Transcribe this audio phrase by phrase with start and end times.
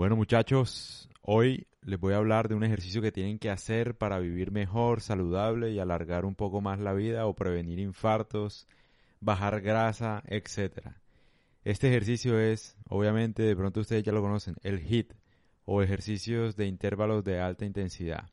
[0.00, 4.18] Bueno muchachos, hoy les voy a hablar de un ejercicio que tienen que hacer para
[4.18, 8.66] vivir mejor, saludable y alargar un poco más la vida o prevenir infartos,
[9.20, 10.92] bajar grasa, etc.
[11.64, 15.12] Este ejercicio es, obviamente, de pronto ustedes ya lo conocen, el HIT
[15.66, 18.30] o ejercicios de intervalos de alta intensidad.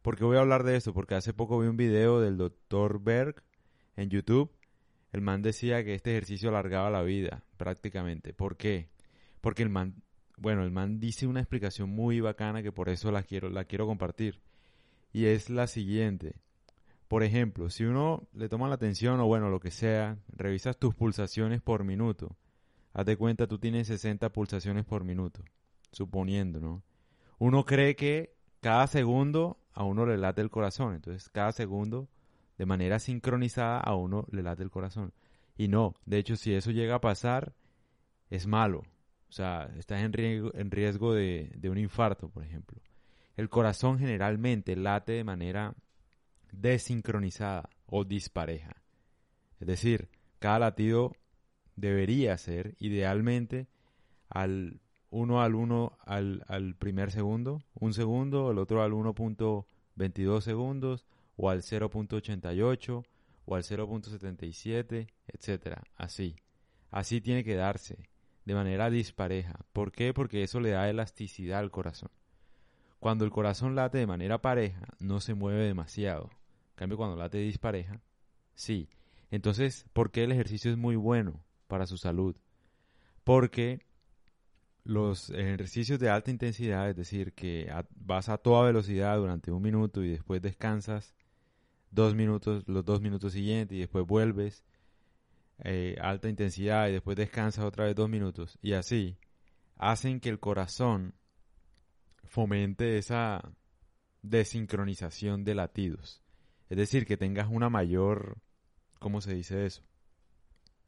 [0.00, 0.94] ¿Por qué voy a hablar de esto?
[0.94, 3.00] Porque hace poco vi un video del Dr.
[3.02, 3.42] Berg
[3.96, 4.50] en YouTube.
[5.12, 8.32] El man decía que este ejercicio alargaba la vida, prácticamente.
[8.32, 8.88] ¿Por qué?
[9.42, 10.02] Porque el man
[10.36, 13.86] bueno, el man dice una explicación muy bacana que por eso la quiero, la quiero
[13.86, 14.40] compartir.
[15.12, 16.36] Y es la siguiente.
[17.08, 20.94] Por ejemplo, si uno le toma la atención o bueno, lo que sea, revisas tus
[20.94, 22.36] pulsaciones por minuto.
[22.94, 25.42] Haz de cuenta, tú tienes 60 pulsaciones por minuto,
[25.92, 26.82] suponiendo, ¿no?
[27.38, 30.94] Uno cree que cada segundo a uno le late el corazón.
[30.94, 32.08] Entonces, cada segundo,
[32.58, 35.12] de manera sincronizada, a uno le late el corazón.
[35.56, 37.54] Y no, de hecho, si eso llega a pasar,
[38.30, 38.84] es malo.
[39.32, 42.78] O sea, estás en riesgo, de un infarto, por ejemplo.
[43.34, 45.74] El corazón generalmente late de manera
[46.50, 48.76] desincronizada o dispareja.
[49.58, 51.16] Es decir, cada latido
[51.76, 53.68] debería ser idealmente
[54.28, 61.06] al 1 al 1 al, al, primer segundo, un segundo, el otro al 1.22 segundos,
[61.36, 63.06] o al 0.88,
[63.46, 65.84] o al 0.77, etcétera.
[65.96, 66.36] Así.
[66.90, 68.11] Así tiene que darse
[68.44, 69.60] de manera dispareja.
[69.72, 70.12] ¿Por qué?
[70.12, 72.10] Porque eso le da elasticidad al corazón.
[72.98, 76.30] Cuando el corazón late de manera pareja, no se mueve demasiado.
[76.70, 78.00] En cambio, cuando late dispareja,
[78.54, 78.88] sí.
[79.30, 82.36] Entonces, ¿por qué el ejercicio es muy bueno para su salud?
[83.24, 83.80] Porque
[84.84, 90.02] los ejercicios de alta intensidad, es decir, que vas a toda velocidad durante un minuto
[90.02, 91.14] y después descansas
[91.90, 94.64] dos minutos, los dos minutos siguientes y después vuelves
[95.64, 99.16] eh, alta intensidad y después descansas otra vez dos minutos y así
[99.76, 101.14] hacen que el corazón
[102.24, 103.52] fomente esa
[104.22, 106.22] desincronización de latidos.
[106.68, 108.38] Es decir, que tengas una mayor,
[108.98, 109.82] ¿cómo se dice eso?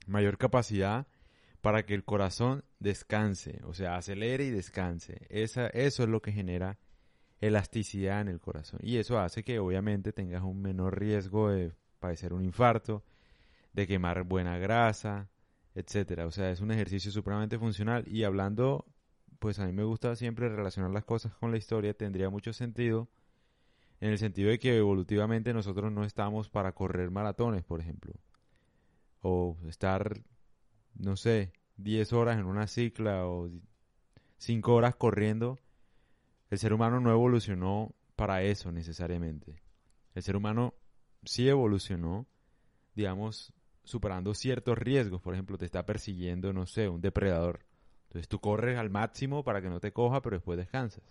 [0.07, 1.07] Mayor capacidad
[1.61, 5.27] para que el corazón descanse, o sea, acelere y descanse.
[5.29, 6.79] Esa, eso es lo que genera
[7.41, 8.81] elasticidad en el corazón.
[8.83, 13.05] Y eso hace que obviamente tengas un menor riesgo de padecer un infarto,
[13.75, 15.29] de quemar buena grasa,
[15.75, 16.27] etcétera.
[16.27, 18.87] O sea, es un ejercicio supremamente funcional y hablando,
[19.39, 23.09] pues a mí me gusta siempre relacionar las cosas con la historia, tendría mucho sentido
[24.01, 28.13] en el sentido de que evolutivamente nosotros no estamos para correr maratones, por ejemplo,
[29.23, 30.21] o estar,
[30.95, 33.51] no sé, 10 horas en una cicla o
[34.39, 35.59] 5 horas corriendo.
[36.51, 39.63] El ser humano no evolucionó para eso necesariamente.
[40.15, 40.75] El ser humano
[41.25, 42.27] sí evolucionó,
[42.95, 45.23] digamos, superando ciertos riesgos.
[45.23, 47.61] Por ejemplo, te está persiguiendo, no sé, un depredador.
[48.09, 51.05] Entonces tú corres al máximo para que no te coja, pero después descansas.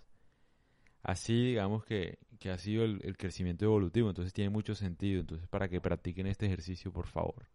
[1.01, 2.17] Así, digamos que,
[2.51, 4.09] ha sido el, el crecimiento evolutivo.
[4.09, 5.21] Entonces tiene mucho sentido.
[5.21, 7.47] Entonces, para que practiquen este ejercicio, por favor.